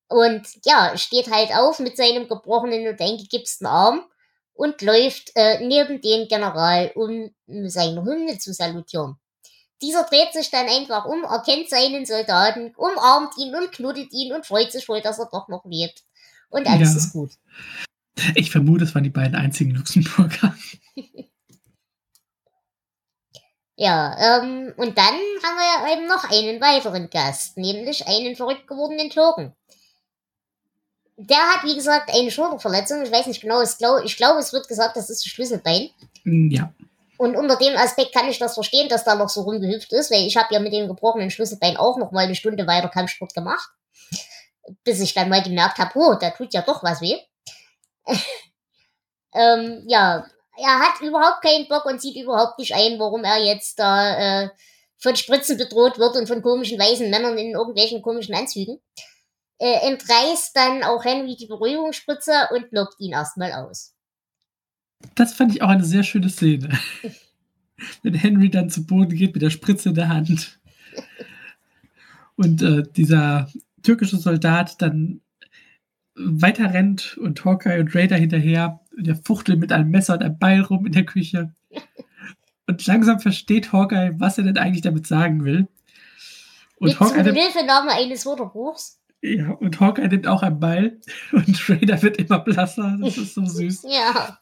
Und 0.08 0.44
ja, 0.64 0.96
steht 0.96 1.30
halt 1.30 1.54
auf 1.54 1.78
mit 1.78 1.96
seinem 1.96 2.26
gebrochenen 2.26 2.88
und 2.88 3.00
eingegipsten 3.00 3.66
Arm 3.66 4.02
und 4.58 4.82
läuft 4.82 5.30
äh, 5.36 5.64
neben 5.64 6.00
den 6.00 6.26
General, 6.26 6.90
um 6.96 7.30
seine 7.68 8.04
Hymne 8.04 8.38
zu 8.38 8.52
salutieren. 8.52 9.16
Dieser 9.80 10.02
dreht 10.02 10.32
sich 10.32 10.50
dann 10.50 10.66
einfach 10.66 11.04
um, 11.04 11.22
erkennt 11.22 11.70
seinen 11.70 12.04
Soldaten, 12.04 12.74
umarmt 12.76 13.38
ihn 13.38 13.54
und 13.54 13.70
knuddelt 13.70 14.12
ihn 14.12 14.32
und 14.32 14.44
freut 14.44 14.72
sich 14.72 14.88
wohl, 14.88 15.00
dass 15.00 15.20
er 15.20 15.28
doch 15.30 15.46
noch 15.46 15.64
lebt. 15.64 16.02
Und 16.50 16.66
alles 16.66 16.90
Ja. 16.90 16.96
ist 16.96 17.12
gut. 17.12 17.30
Ich 18.34 18.50
vermute, 18.50 18.82
es 18.82 18.94
waren 18.96 19.04
die 19.04 19.10
beiden 19.10 19.36
einzigen 19.36 19.70
Luxemburger. 19.70 20.56
Ja, 23.80 24.40
ähm, 24.42 24.74
und 24.76 24.98
dann 24.98 25.04
haben 25.04 25.86
wir 25.86 25.92
eben 25.96 26.08
noch 26.08 26.24
einen 26.28 26.60
weiteren 26.60 27.10
Gast, 27.10 27.56
nämlich 27.56 28.08
einen 28.08 28.34
verrückt 28.34 28.66
gewordenen 28.66 29.08
Türken. 29.08 29.54
Der 31.20 31.36
hat, 31.36 31.64
wie 31.64 31.74
gesagt, 31.74 32.14
eine 32.14 32.30
Schulterverletzung. 32.30 33.02
Ich 33.02 33.10
weiß 33.10 33.26
nicht 33.26 33.40
genau, 33.40 33.60
ich 33.60 33.76
glaube, 33.76 34.04
ich 34.04 34.16
glaube, 34.16 34.38
es 34.38 34.52
wird 34.52 34.68
gesagt, 34.68 34.96
das 34.96 35.10
ist 35.10 35.24
das 35.24 35.30
Schlüsselbein. 35.32 35.90
Hm, 36.22 36.48
Ja, 36.50 36.72
Und 37.18 37.34
unter 37.34 37.56
dem 37.56 37.76
Aspekt 37.76 38.14
kann 38.14 38.28
ich 38.28 38.38
das 38.38 38.54
verstehen, 38.54 38.88
dass 38.88 39.02
da 39.02 39.16
noch 39.16 39.28
so 39.28 39.40
rumgehüpft 39.42 39.92
ist, 39.92 40.12
weil 40.12 40.26
ich 40.26 40.36
habe 40.36 40.54
ja 40.54 40.60
mit 40.60 40.72
dem 40.72 40.86
gebrochenen 40.86 41.30
Schlüsselbein 41.30 41.76
auch 41.76 41.98
noch 41.98 42.12
mal 42.12 42.24
eine 42.24 42.36
Stunde 42.36 42.68
weiter 42.68 42.88
Kampfsport 42.88 43.34
gemacht. 43.34 43.68
Bis 44.84 45.00
ich 45.00 45.12
dann 45.12 45.28
mal 45.28 45.42
gemerkt 45.42 45.78
habe, 45.78 45.98
oh, 45.98 46.14
da 46.20 46.30
tut 46.30 46.54
ja 46.54 46.62
doch 46.62 46.84
was 46.84 47.00
weh. 47.00 47.18
ähm, 49.34 49.82
ja, 49.88 50.24
er 50.56 50.78
hat 50.78 51.00
überhaupt 51.00 51.42
keinen 51.42 51.66
Bock 51.66 51.84
und 51.84 52.00
sieht 52.00 52.16
überhaupt 52.16 52.60
nicht 52.60 52.74
ein, 52.74 53.00
warum 53.00 53.24
er 53.24 53.38
jetzt 53.38 53.78
da 53.80 54.44
äh, 54.44 54.48
von 54.98 55.16
Spritzen 55.16 55.56
bedroht 55.56 55.98
wird 55.98 56.14
und 56.14 56.28
von 56.28 56.42
komischen 56.42 56.78
weißen 56.78 57.10
Männern 57.10 57.36
in 57.38 57.52
irgendwelchen 57.52 58.02
komischen 58.02 58.34
Anzügen. 58.36 58.80
Äh, 59.60 59.88
entreißt 59.88 60.54
dann 60.54 60.84
auch 60.84 61.04
Henry 61.04 61.34
die 61.36 61.46
Beruhigungsspritze 61.46 62.48
und 62.52 62.70
lockt 62.70 63.00
ihn 63.00 63.12
erstmal 63.12 63.52
aus. 63.52 63.94
das 65.16 65.34
fand 65.34 65.52
ich 65.52 65.62
auch 65.62 65.68
eine 65.68 65.84
sehr 65.84 66.04
schöne 66.04 66.28
Szene. 66.28 66.70
Wenn 68.02 68.14
Henry 68.14 68.50
dann 68.50 68.70
zu 68.70 68.86
Boden 68.86 69.16
geht 69.16 69.34
mit 69.34 69.42
der 69.42 69.50
Spritze 69.50 69.90
in 69.90 69.94
der 69.94 70.08
Hand. 70.08 70.60
Und 72.36 72.62
äh, 72.62 72.84
dieser 72.96 73.48
türkische 73.82 74.16
Soldat 74.16 74.80
dann 74.80 75.20
weiter 76.14 76.72
rennt 76.72 77.16
und 77.18 77.44
Hawkeye 77.44 77.80
und 77.80 77.94
Raider 77.94 78.16
hinterher. 78.16 78.80
Der 78.96 79.16
fuchtelt 79.16 79.58
mit 79.60 79.72
einem 79.72 79.90
Messer 79.90 80.14
und 80.14 80.22
einem 80.22 80.38
Beil 80.38 80.60
rum 80.60 80.86
in 80.86 80.92
der 80.92 81.04
Küche. 81.04 81.52
Und 82.66 82.86
langsam 82.86 83.20
versteht 83.20 83.72
Hawkeye, 83.72 84.12
was 84.18 84.38
er 84.38 84.44
denn 84.44 84.58
eigentlich 84.58 84.82
damit 84.82 85.06
sagen 85.06 85.44
will. 85.44 85.68
Und 86.76 86.88
mit 86.88 87.00
Hawkeye 87.00 87.32
Hilfenahme 87.32 87.92
eines 87.92 88.26
Wörterbuchs. 88.26 89.00
Ja, 89.20 89.50
und 89.50 89.80
Hawkeye 89.80 90.08
nimmt 90.08 90.26
auch 90.26 90.42
ein 90.42 90.60
Beil 90.60 91.00
und 91.32 91.68
Raider 91.68 92.00
wird 92.02 92.18
immer 92.18 92.38
blasser. 92.38 92.96
Das 93.00 93.16
ist 93.16 93.34
so 93.34 93.44
süß. 93.44 93.84
ja. 93.88 94.38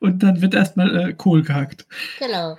Und 0.00 0.22
dann 0.22 0.40
wird 0.40 0.54
erstmal 0.54 1.10
äh, 1.10 1.12
Kohl 1.12 1.42
gehackt. 1.42 1.86
Genau. 2.18 2.58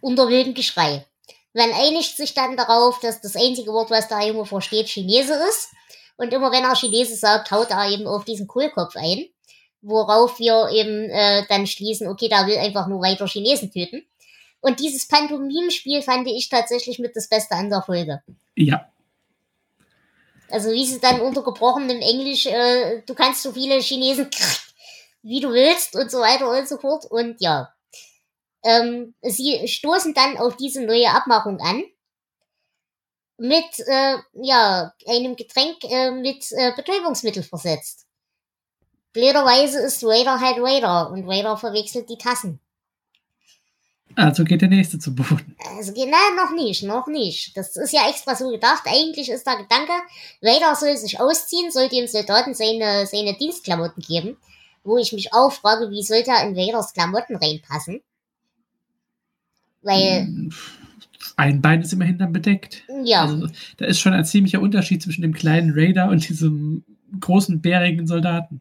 Unter 0.00 0.28
wildem 0.28 0.54
Geschrei. 0.54 1.06
Man 1.54 1.70
einigt 1.72 2.16
sich 2.16 2.34
dann 2.34 2.56
darauf, 2.56 3.00
dass 3.00 3.20
das 3.20 3.36
einzige 3.36 3.72
Wort, 3.72 3.90
was 3.90 4.08
der 4.08 4.26
Junge 4.26 4.44
versteht, 4.44 4.88
Chinese 4.88 5.34
ist. 5.48 5.70
Und 6.16 6.32
immer 6.32 6.50
wenn 6.52 6.64
er 6.64 6.74
Chinese 6.74 7.16
sagt, 7.16 7.50
haut 7.50 7.70
er 7.70 7.90
eben 7.90 8.06
auf 8.06 8.24
diesen 8.24 8.46
Kohlkopf 8.46 8.96
ein. 8.96 9.26
Worauf 9.82 10.38
wir 10.38 10.70
eben 10.72 11.10
äh, 11.10 11.44
dann 11.48 11.66
schließen, 11.66 12.08
okay, 12.08 12.28
da 12.28 12.46
will 12.46 12.56
einfach 12.56 12.86
nur 12.86 13.02
weiter 13.02 13.26
Chinesen 13.26 13.70
töten. 13.70 14.02
Und 14.60 14.80
dieses 14.80 15.06
Pantomim-Spiel 15.06 16.00
fand 16.00 16.26
ich 16.26 16.48
tatsächlich 16.48 16.98
mit 16.98 17.14
das 17.14 17.28
Beste 17.28 17.54
an 17.54 17.68
der 17.68 17.82
Folge. 17.82 18.22
Ja. 18.56 18.88
Also 20.54 20.70
wie 20.70 20.86
sie 20.86 21.00
dann 21.00 21.20
untergebrochen 21.20 21.90
im 21.90 22.00
Englisch, 22.00 22.46
äh, 22.46 23.02
du 23.04 23.14
kannst 23.14 23.42
so 23.42 23.50
viele 23.50 23.80
Chinesen 23.80 24.30
wie 25.22 25.40
du 25.40 25.50
willst 25.50 25.96
und 25.96 26.12
so 26.12 26.20
weiter 26.20 26.48
und 26.48 26.68
so 26.68 26.78
fort. 26.78 27.06
Und 27.06 27.40
ja, 27.40 27.74
ähm, 28.62 29.16
sie 29.20 29.66
stoßen 29.66 30.14
dann 30.14 30.38
auf 30.38 30.56
diese 30.56 30.82
neue 30.82 31.10
Abmachung 31.10 31.58
an 31.58 31.82
mit 33.36 33.64
äh, 33.88 34.18
ja 34.34 34.94
einem 35.08 35.34
Getränk 35.34 35.82
äh, 35.90 36.12
mit 36.12 36.46
äh, 36.52 36.70
Betäubungsmittel 36.76 37.42
versetzt. 37.42 38.06
Blöderweise 39.12 39.80
ist 39.80 40.04
Raider 40.04 40.38
halt 40.38 40.58
Raider 40.60 41.10
und 41.10 41.28
Raider 41.28 41.56
verwechselt 41.56 42.08
die 42.08 42.18
Tassen. 42.18 42.60
Also 44.16 44.44
geht 44.44 44.62
der 44.62 44.68
nächste 44.68 44.98
zu 44.98 45.14
Boden. 45.14 45.56
Also 45.76 45.92
genau, 45.92 46.16
noch 46.36 46.54
nicht, 46.54 46.82
noch 46.82 47.06
nicht. 47.06 47.56
Das 47.56 47.76
ist 47.76 47.92
ja 47.92 48.08
extra 48.08 48.34
so 48.34 48.50
gedacht. 48.50 48.82
Eigentlich 48.86 49.30
ist 49.30 49.46
der 49.46 49.56
Gedanke, 49.56 49.92
Raider 50.42 50.74
soll 50.76 50.96
sich 50.96 51.20
ausziehen, 51.20 51.70
soll 51.70 51.88
dem 51.88 52.06
Soldaten 52.06 52.54
seine, 52.54 53.06
seine 53.06 53.34
Dienstklamotten 53.34 54.02
geben 54.02 54.36
wo 54.84 54.98
ich 54.98 55.12
mich 55.12 55.32
auch 55.32 55.50
frage, 55.50 55.90
wie 55.90 56.02
sollte 56.02 56.30
er 56.30 56.46
in 56.46 56.54
Vaders 56.54 56.92
Klamotten 56.92 57.36
reinpassen? 57.36 58.00
Weil. 59.82 60.50
Ein 61.36 61.60
Bein 61.62 61.82
ist 61.82 61.92
immerhin 61.92 62.18
dann 62.18 62.32
bedeckt. 62.32 62.84
Ja. 63.02 63.22
Also, 63.22 63.48
da 63.78 63.86
ist 63.86 63.98
schon 63.98 64.12
ein 64.12 64.24
ziemlicher 64.24 64.60
Unterschied 64.60 65.02
zwischen 65.02 65.22
dem 65.22 65.32
kleinen 65.32 65.72
Raider 65.74 66.08
und 66.08 66.28
diesem 66.28 66.84
großen, 67.18 67.60
bärigen 67.60 68.06
Soldaten. 68.06 68.60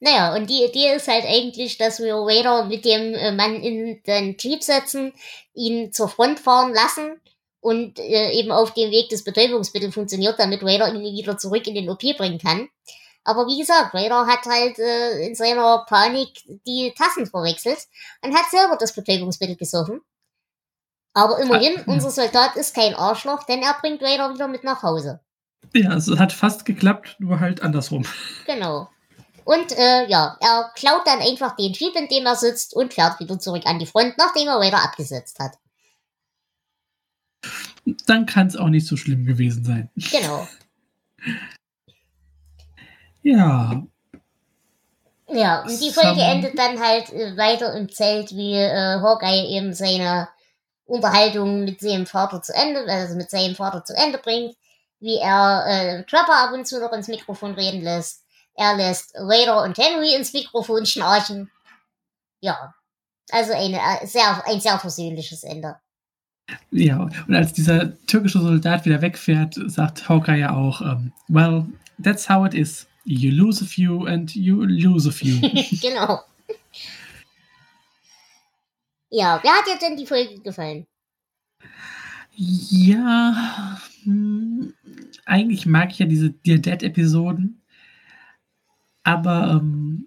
Naja, 0.00 0.34
und 0.36 0.48
die 0.48 0.64
Idee 0.64 0.94
ist 0.94 1.08
halt 1.08 1.24
eigentlich, 1.24 1.76
dass 1.76 1.98
wir 1.98 2.14
Raider 2.14 2.66
mit 2.66 2.84
dem 2.84 3.14
äh, 3.14 3.32
Mann 3.32 3.56
in 3.56 4.00
den 4.04 4.36
Jeep 4.38 4.62
setzen, 4.62 5.12
ihn 5.54 5.92
zur 5.92 6.08
Front 6.08 6.38
fahren 6.38 6.72
lassen 6.72 7.20
und 7.60 7.98
äh, 7.98 8.30
eben 8.30 8.52
auf 8.52 8.74
dem 8.74 8.92
Weg 8.92 9.08
des 9.08 9.24
Betäubungsmittels 9.24 9.92
funktioniert, 9.94 10.38
damit 10.38 10.62
Raider 10.62 10.92
ihn 10.94 11.02
wieder 11.02 11.36
zurück 11.36 11.66
in 11.66 11.74
den 11.74 11.90
OP 11.90 12.02
bringen 12.16 12.38
kann. 12.38 12.68
Aber 13.24 13.46
wie 13.46 13.58
gesagt, 13.58 13.92
Vader 13.92 14.26
hat 14.26 14.46
halt 14.46 14.78
äh, 14.78 15.26
in 15.26 15.34
seiner 15.34 15.84
Panik 15.86 16.30
die 16.66 16.94
Tassen 16.96 17.26
verwechselt 17.26 17.78
und 18.22 18.34
hat 18.34 18.50
selber 18.50 18.76
das 18.78 18.94
Betäubungsmittel 18.94 19.56
gesoffen. 19.56 20.00
Aber 21.12 21.38
immerhin, 21.38 21.74
ah, 21.78 21.82
unser 21.86 22.10
Soldat 22.10 22.56
ist 22.56 22.74
kein 22.74 22.94
Arschloch, 22.94 23.42
denn 23.42 23.60
er 23.60 23.76
bringt 23.80 24.00
Vader 24.00 24.32
wieder 24.32 24.48
mit 24.48 24.64
nach 24.64 24.82
Hause. 24.82 25.20
Ja, 25.74 25.94
es 25.94 26.08
hat 26.18 26.32
fast 26.32 26.64
geklappt, 26.64 27.16
nur 27.18 27.40
halt 27.40 27.60
andersrum. 27.60 28.06
Genau. 28.46 28.88
Und 29.48 29.72
äh, 29.78 30.06
ja, 30.08 30.36
er 30.42 30.70
klaut 30.74 31.06
dann 31.06 31.20
einfach 31.20 31.56
den 31.56 31.72
Jeep, 31.72 31.96
in 31.96 32.06
dem 32.06 32.26
er 32.26 32.36
sitzt 32.36 32.74
und 32.74 32.92
fährt 32.92 33.18
wieder 33.18 33.38
zurück 33.38 33.62
an 33.64 33.78
die 33.78 33.86
Front, 33.86 34.18
nachdem 34.18 34.46
er 34.46 34.60
Vader 34.60 34.84
abgesetzt 34.84 35.38
hat. 35.38 35.54
Dann 38.04 38.26
kann 38.26 38.48
es 38.48 38.56
auch 38.56 38.68
nicht 38.68 38.86
so 38.86 38.98
schlimm 38.98 39.24
gewesen 39.24 39.64
sein. 39.64 39.90
Genau. 39.96 40.46
Ja. 43.22 43.82
Ja, 45.28 45.62
und 45.62 45.80
die 45.80 45.90
Folge 45.90 46.22
endet 46.22 46.56
dann 46.56 46.80
halt 46.80 47.12
äh, 47.12 47.36
weiter 47.36 47.74
im 47.74 47.90
Zelt, 47.90 48.30
wie 48.30 48.54
äh, 48.54 49.00
Hawkeye 49.00 49.56
eben 49.56 49.74
seine 49.74 50.28
Unterhaltung 50.86 51.64
mit 51.64 51.80
seinem 51.80 52.06
Vater 52.06 52.40
zu 52.40 52.54
Ende, 52.54 52.90
also 52.90 53.16
mit 53.16 53.28
seinem 53.28 53.54
Vater 53.54 53.84
zu 53.84 53.94
Ende 53.94 54.18
bringt, 54.18 54.56
wie 55.00 55.16
er 55.16 55.64
äh, 55.66 56.04
Trapper 56.04 56.36
ab 56.36 56.52
und 56.54 56.66
zu 56.66 56.80
noch 56.80 56.92
ins 56.92 57.08
Mikrofon 57.08 57.52
reden 57.54 57.82
lässt. 57.82 58.24
Er 58.58 58.76
lässt 58.76 59.14
Raider 59.14 59.62
und 59.62 59.78
Henry 59.78 60.16
ins 60.16 60.32
Mikrofon 60.32 60.84
schnarchen. 60.84 61.48
Ja, 62.40 62.74
also 63.30 63.52
eine, 63.52 63.76
äh, 63.76 64.04
sehr, 64.04 64.44
ein 64.48 64.60
sehr 64.60 64.76
versöhnliches 64.80 65.44
Ende. 65.44 65.76
Ja, 66.72 67.08
und 67.28 67.34
als 67.36 67.52
dieser 67.52 67.96
türkische 68.06 68.40
Soldat 68.40 68.84
wieder 68.84 69.00
wegfährt, 69.00 69.54
sagt 69.66 70.08
Hawkeye 70.08 70.40
ja 70.40 70.56
auch, 70.56 70.80
um, 70.80 70.88
ähm, 70.88 71.12
well, 71.28 71.66
that's 72.02 72.28
how 72.28 72.44
it 72.44 72.52
is. 72.52 72.88
You 73.04 73.30
lose 73.30 73.62
a 73.62 73.66
few 73.66 74.06
and 74.06 74.34
you 74.34 74.64
lose 74.64 75.08
a 75.08 75.12
few. 75.12 75.38
genau. 75.80 76.22
Ja, 79.10 79.38
wer 79.40 79.52
hat 79.52 79.66
dir 79.66 79.78
denn 79.80 79.96
die 79.96 80.06
Folge 80.06 80.40
gefallen? 80.40 80.84
Ja, 82.34 83.80
hm, 84.02 84.74
eigentlich 85.26 85.64
mag 85.64 85.92
ich 85.92 86.00
ja 86.00 86.06
diese 86.06 86.30
Dear 86.30 86.58
Dead-Episoden, 86.58 87.62
aber 89.08 89.52
ähm, 89.52 90.06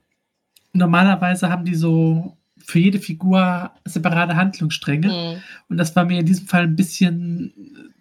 normalerweise 0.73 1.49
haben 1.49 1.65
die 1.65 1.73
so 1.73 2.37
für 2.59 2.77
jede 2.77 2.99
Figur 2.99 3.71
separate 3.83 4.35
Handlungsstränge 4.35 5.07
mhm. 5.07 5.41
und 5.69 5.77
das 5.77 5.95
war 5.95 6.05
mir 6.05 6.19
in 6.19 6.25
diesem 6.27 6.45
Fall 6.45 6.65
ein 6.65 6.75
bisschen 6.75 7.51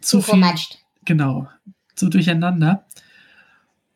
zu, 0.03 0.21
viel. 0.21 0.45
Genau, 1.07 1.49
so 1.95 2.11
durcheinander. 2.11 2.85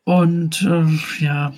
Und 0.03 0.63
äh, 0.63 1.23
ja, 1.23 1.53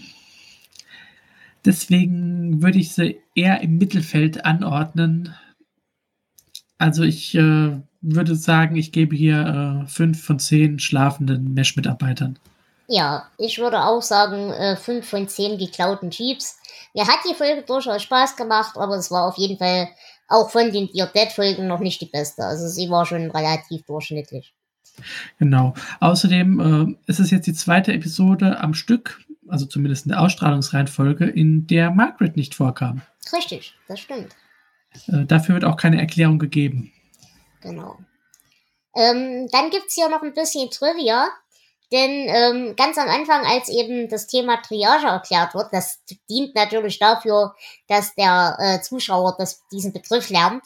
deswegen 1.64 2.62
würde 2.62 2.80
ich 2.80 2.92
sie 2.92 3.18
eher 3.34 3.62
im 3.62 3.78
Mittelfeld 3.78 4.44
anordnen. 4.44 5.34
Also 6.78 7.04
ich 7.04 7.36
äh, 7.36 7.80
würde 8.02 8.36
sagen, 8.36 8.76
ich 8.76 8.92
gebe 8.92 9.16
hier 9.16 9.86
äh, 9.86 9.88
fünf 9.88 10.22
von 10.22 10.40
zehn 10.40 10.80
schlafenden 10.80 11.54
Mesh-Mitarbeitern. 11.54 12.38
Ja, 12.88 13.30
ich 13.38 13.60
würde 13.60 13.84
auch 13.84 14.02
sagen, 14.02 14.52
äh, 14.52 14.78
fünf 14.78 15.10
von 15.10 15.28
zehn 15.28 15.58
geklauten 15.58 16.10
Jeeps. 16.10 16.58
Mir 16.94 17.06
hat 17.06 17.20
die 17.30 17.36
Folge 17.36 17.64
durchaus 17.64 18.02
Spaß 18.04 18.38
gemacht, 18.38 18.78
aber 18.78 18.96
es 18.96 19.12
war 19.12 19.28
auf 19.28 19.38
jeden 19.38 19.58
Fall 19.58 19.90
auch 20.30 20.50
von 20.50 20.72
den 20.72 20.88
Dear 20.88 21.08
Dead-Folgen 21.08 21.68
noch 21.68 21.80
nicht 21.80 22.02
die 22.02 22.06
beste. 22.06 22.44
Also 22.44 22.68
sie 22.68 22.90
war 22.90 23.06
schon 23.06 23.30
relativ 23.32 23.86
durchschnittlich. 23.86 24.54
Genau. 25.38 25.74
Außerdem 26.00 26.98
äh, 27.06 27.10
ist 27.10 27.20
es 27.20 27.30
jetzt 27.32 27.48
die 27.48 27.54
zweite 27.54 27.94
Episode 27.94 28.60
am 28.60 28.74
Stück, 28.74 29.22
also 29.48 29.66
zumindest 29.66 30.06
in 30.06 30.12
der 30.12 30.22
Ausstrahlungsreihenfolge, 30.22 31.26
in 31.26 31.68
der 31.68 31.92
Margaret 31.92 32.36
nicht 32.36 32.56
vorkam. 32.56 33.02
Richtig, 33.34 33.76
das 33.88 34.00
stimmt. 34.00 34.36
Äh, 35.08 35.26
dafür 35.26 35.56
wird 35.56 35.66
auch 35.66 35.78
keine 35.78 36.00
Erklärung 36.00 36.40
gegeben. 36.40 36.92
Genau. 37.62 37.98
Ähm, 38.96 39.48
dann 39.52 39.70
gibt 39.70 39.88
es 39.88 39.94
hier 39.94 40.10
noch 40.10 40.24
ein 40.24 40.34
bisschen 40.34 40.70
Trivia. 40.72 41.28
Denn 41.92 42.28
ähm, 42.28 42.76
ganz 42.76 42.98
am 42.98 43.08
Anfang, 43.08 43.46
als 43.46 43.70
eben 43.70 44.10
das 44.10 44.28
Thema 44.28 44.58
Triage 44.58 45.08
erklärt 45.08 45.56
wird, 45.56 45.72
das 45.72 46.00
dient 46.30 46.54
natürlich 46.54 47.00
dafür, 47.00 47.56
dass 47.88 48.14
der 48.16 48.58
äh, 48.60 48.82
Zuschauer 48.82 49.36
das, 49.38 49.62
diesen 49.72 49.94
Begriff 49.94 50.30
lernt. 50.30 50.64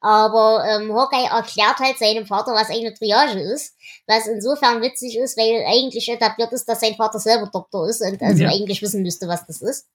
Aber 0.00 0.64
ähm, 0.66 0.94
Hawkeye 0.94 1.26
erklärt 1.26 1.78
halt 1.78 1.98
seinem 1.98 2.26
Vater, 2.26 2.52
was 2.52 2.70
eine 2.70 2.94
Triage 2.94 3.40
ist, 3.40 3.74
was 4.06 4.26
insofern 4.26 4.80
witzig 4.80 5.18
ist, 5.18 5.36
weil 5.36 5.64
eigentlich 5.66 6.08
etabliert 6.08 6.52
ist, 6.52 6.66
dass 6.68 6.80
sein 6.80 6.94
Vater 6.94 7.18
selber 7.18 7.50
Doktor 7.52 7.88
ist 7.88 8.00
und 8.02 8.22
also 8.22 8.44
ja. 8.44 8.50
eigentlich 8.50 8.80
wissen 8.82 9.02
müsste, 9.02 9.28
was 9.28 9.46
das 9.46 9.62
ist. 9.62 9.86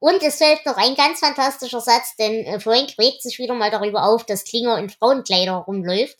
Und 0.00 0.22
es 0.22 0.36
fällt 0.36 0.66
noch 0.66 0.76
ein 0.76 0.94
ganz 0.96 1.20
fantastischer 1.20 1.80
Satz, 1.80 2.14
denn 2.16 2.44
äh, 2.44 2.60
Frank 2.60 2.90
regt 2.98 3.22
sich 3.22 3.38
wieder 3.38 3.54
mal 3.54 3.70
darüber 3.70 4.04
auf, 4.04 4.24
dass 4.24 4.44
Klinger 4.44 4.78
in 4.78 4.90
Frauenkleider 4.90 5.54
rumläuft. 5.54 6.18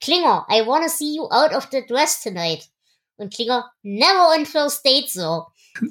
Klinger, 0.00 0.46
I 0.50 0.62
wanna 0.66 0.88
see 0.88 1.16
you 1.16 1.24
out 1.24 1.52
of 1.54 1.68
the 1.70 1.84
dress 1.86 2.22
tonight. 2.22 2.68
Und 3.16 3.32
Klinger, 3.32 3.64
never 3.82 4.28
on 4.36 4.46
first 4.46 4.84
date, 4.84 5.10
so. 5.10 5.46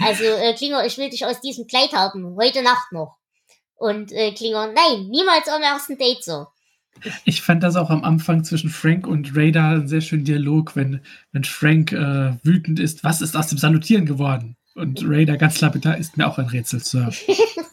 Also, 0.00 0.24
äh, 0.24 0.54
Klinger, 0.54 0.84
ich 0.84 0.98
will 0.98 1.08
dich 1.08 1.24
aus 1.24 1.40
diesem 1.40 1.68
Kleid 1.68 1.92
haben, 1.92 2.34
heute 2.36 2.62
Nacht 2.62 2.90
noch. 2.90 3.16
Und 3.76 4.12
äh, 4.12 4.32
Klingon, 4.32 4.72
nein, 4.74 5.08
niemals 5.08 5.48
am 5.48 5.62
ersten 5.62 5.98
Date 5.98 6.24
so. 6.24 6.46
Ich 7.24 7.42
fand 7.42 7.62
das 7.62 7.76
auch 7.76 7.90
am 7.90 8.04
Anfang 8.04 8.44
zwischen 8.44 8.70
Frank 8.70 9.06
und 9.06 9.36
Radar 9.36 9.74
ein 9.74 9.88
sehr 9.88 10.00
schönen 10.00 10.24
Dialog, 10.24 10.76
wenn, 10.76 11.00
wenn 11.32 11.44
Frank 11.44 11.92
äh, 11.92 12.36
wütend 12.44 12.78
ist, 12.78 13.02
was 13.02 13.20
ist 13.20 13.36
aus 13.36 13.48
dem 13.48 13.58
Salutieren 13.58 14.06
geworden? 14.06 14.56
Und 14.74 15.02
Radar 15.04 15.36
ganz 15.36 15.60
lapidar 15.60 15.98
ist 15.98 16.16
mir 16.16 16.26
auch 16.26 16.38
ein 16.38 16.46
Rätsel, 16.46 16.80
Sir. 16.80 17.10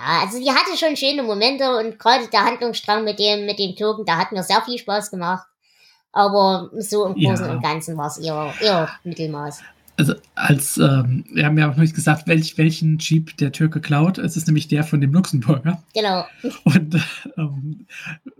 ja, 0.00 0.20
also 0.22 0.38
die 0.38 0.50
hatte 0.50 0.76
schon 0.78 0.96
schöne 0.96 1.22
Momente 1.22 1.64
und 1.78 1.98
gerade 1.98 2.26
der 2.28 2.44
Handlungsstrang 2.44 3.04
mit 3.04 3.18
dem, 3.18 3.46
mit 3.46 3.58
dem 3.58 3.76
Türken, 3.76 4.04
da 4.04 4.16
hat 4.16 4.32
mir 4.32 4.42
sehr 4.42 4.62
viel 4.62 4.78
Spaß 4.78 5.10
gemacht. 5.10 5.46
Aber 6.12 6.70
so 6.78 7.06
im 7.06 7.14
Großen 7.14 7.46
Ja. 7.46 7.52
und 7.52 7.62
Ganzen 7.62 7.96
war 7.96 8.08
es 8.08 8.18
eher, 8.18 8.52
eher 8.60 8.88
Mittelmaß. 9.04 9.60
Also 9.96 10.14
als, 10.34 10.78
ähm, 10.78 11.24
wir 11.32 11.44
haben 11.44 11.58
ja 11.58 11.66
auch 11.66 11.72
noch 11.76 11.82
nicht 11.82 11.94
gesagt, 11.94 12.26
welch, 12.26 12.56
welchen 12.56 12.98
Jeep 12.98 13.36
der 13.36 13.52
Türke 13.52 13.80
klaut. 13.80 14.16
Es 14.16 14.36
ist 14.36 14.46
nämlich 14.46 14.66
der 14.66 14.82
von 14.82 15.00
dem 15.00 15.12
Luxemburger. 15.12 15.82
Genau. 15.94 16.24
Und 16.64 16.96
ähm, 17.36 17.86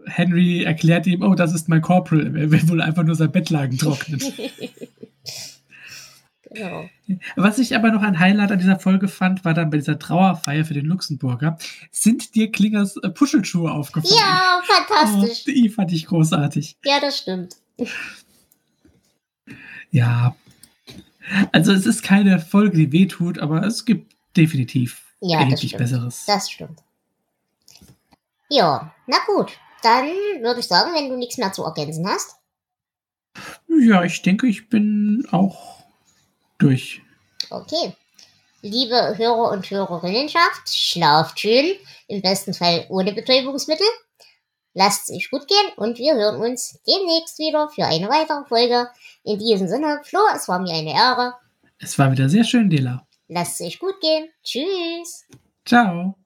Henry 0.07 0.65
erklärt 0.65 1.07
ihm, 1.07 1.23
oh, 1.23 1.35
das 1.35 1.53
ist 1.55 1.69
mein 1.69 1.83
Corporal. 1.83 2.35
Er 2.37 2.51
will 2.51 2.69
wohl 2.69 2.81
einfach 2.81 3.03
nur 3.05 3.15
sein 3.15 3.31
Bettlagen 3.31 3.77
trocknen. 3.77 4.21
genau. 6.51 6.89
Was 7.37 7.59
ich 7.59 7.75
aber 7.75 7.91
noch 7.91 8.03
ein 8.03 8.19
Highlight 8.19 8.53
an 8.53 8.59
dieser 8.59 8.79
Folge 8.79 9.09
fand, 9.09 9.45
war 9.45 9.55
dann 9.55 9.71
bei 9.71 9.79
dieser 9.79 9.99
Trauerfeier 9.99 10.65
für 10.65 10.75
den 10.75 10.87
Luxemburger, 10.87 11.59
sind 11.91 12.35
dir 12.35 12.51
Klingers 12.53 12.97
äh, 12.99 13.09
Puschelschuhe 13.11 13.71
aufgefallen. 13.71 14.15
Ja, 14.19 14.63
fantastisch. 14.65 15.45
Oh, 15.47 15.51
die 15.53 15.69
fand 15.69 15.93
ich 15.93 16.07
großartig. 16.07 16.77
Ja, 16.85 17.01
das 17.01 17.19
stimmt. 17.19 17.57
Ja. 19.91 20.35
Also 21.53 21.73
es 21.73 21.87
ist 21.87 22.03
keine 22.03 22.39
Folge, 22.41 22.77
die 22.77 22.93
wehtut, 22.93 23.39
aber 23.39 23.63
es 23.65 23.85
gibt 23.85 24.15
definitiv 24.37 25.03
Ja, 25.21 25.41
erheblich. 25.41 25.77
Besseres. 25.77 26.25
Das 26.27 26.51
stimmt. 26.51 26.81
Ja, 28.49 28.95
na 29.07 29.17
gut. 29.27 29.53
Dann 29.83 30.07
würde 30.43 30.61
ich 30.61 30.67
sagen, 30.67 30.93
wenn 30.95 31.09
du 31.09 31.17
nichts 31.17 31.39
mehr 31.39 31.53
zu 31.53 31.65
ergänzen 31.65 32.07
hast. 32.07 32.37
Ja, 33.69 34.05
ich 34.05 34.23
denke, 34.23 34.47
ich 34.47 34.69
bin 34.69 35.27
auch 35.31 35.80
durch. 36.63 37.03
Okay. 37.51 37.95
Liebe 38.63 39.17
Hörer 39.17 39.51
und 39.53 39.71
Hörerinnenschaft, 39.71 40.69
schlaft 40.69 41.41
schön, 41.41 41.77
im 42.09 42.21
besten 42.21 42.53
Fall 42.53 42.85
ohne 42.91 43.13
Betäubungsmittel. 43.13 43.87
Lasst 44.75 45.09
es 45.09 45.17
euch 45.17 45.31
gut 45.31 45.49
gehen 45.49 45.73
und 45.77 45.99
wir 45.99 46.15
hören 46.15 46.41
uns 46.41 46.79
demnächst 46.87 47.39
wieder 47.39 47.69
für 47.71 47.87
eine 47.87 48.09
weitere 48.09 48.47
Folge. 48.47 48.89
In 49.25 49.39
diesem 49.39 49.67
Sinne, 49.67 50.01
Flo, 50.05 50.21
es 50.35 50.47
war 50.47 50.61
mir 50.61 50.75
eine 50.75 50.93
Ehre. 50.93 51.35
Es 51.79 51.99
war 51.99 52.13
wieder 52.13 52.29
sehr 52.29 52.45
schön, 52.45 52.69
Dela. 52.71 53.07
Lasst 53.29 53.61
es 53.61 53.67
euch 53.67 53.79
gut 53.79 54.01
gehen. 54.01 54.29
Tschüss. 54.45 55.25
Ciao. 55.65 56.17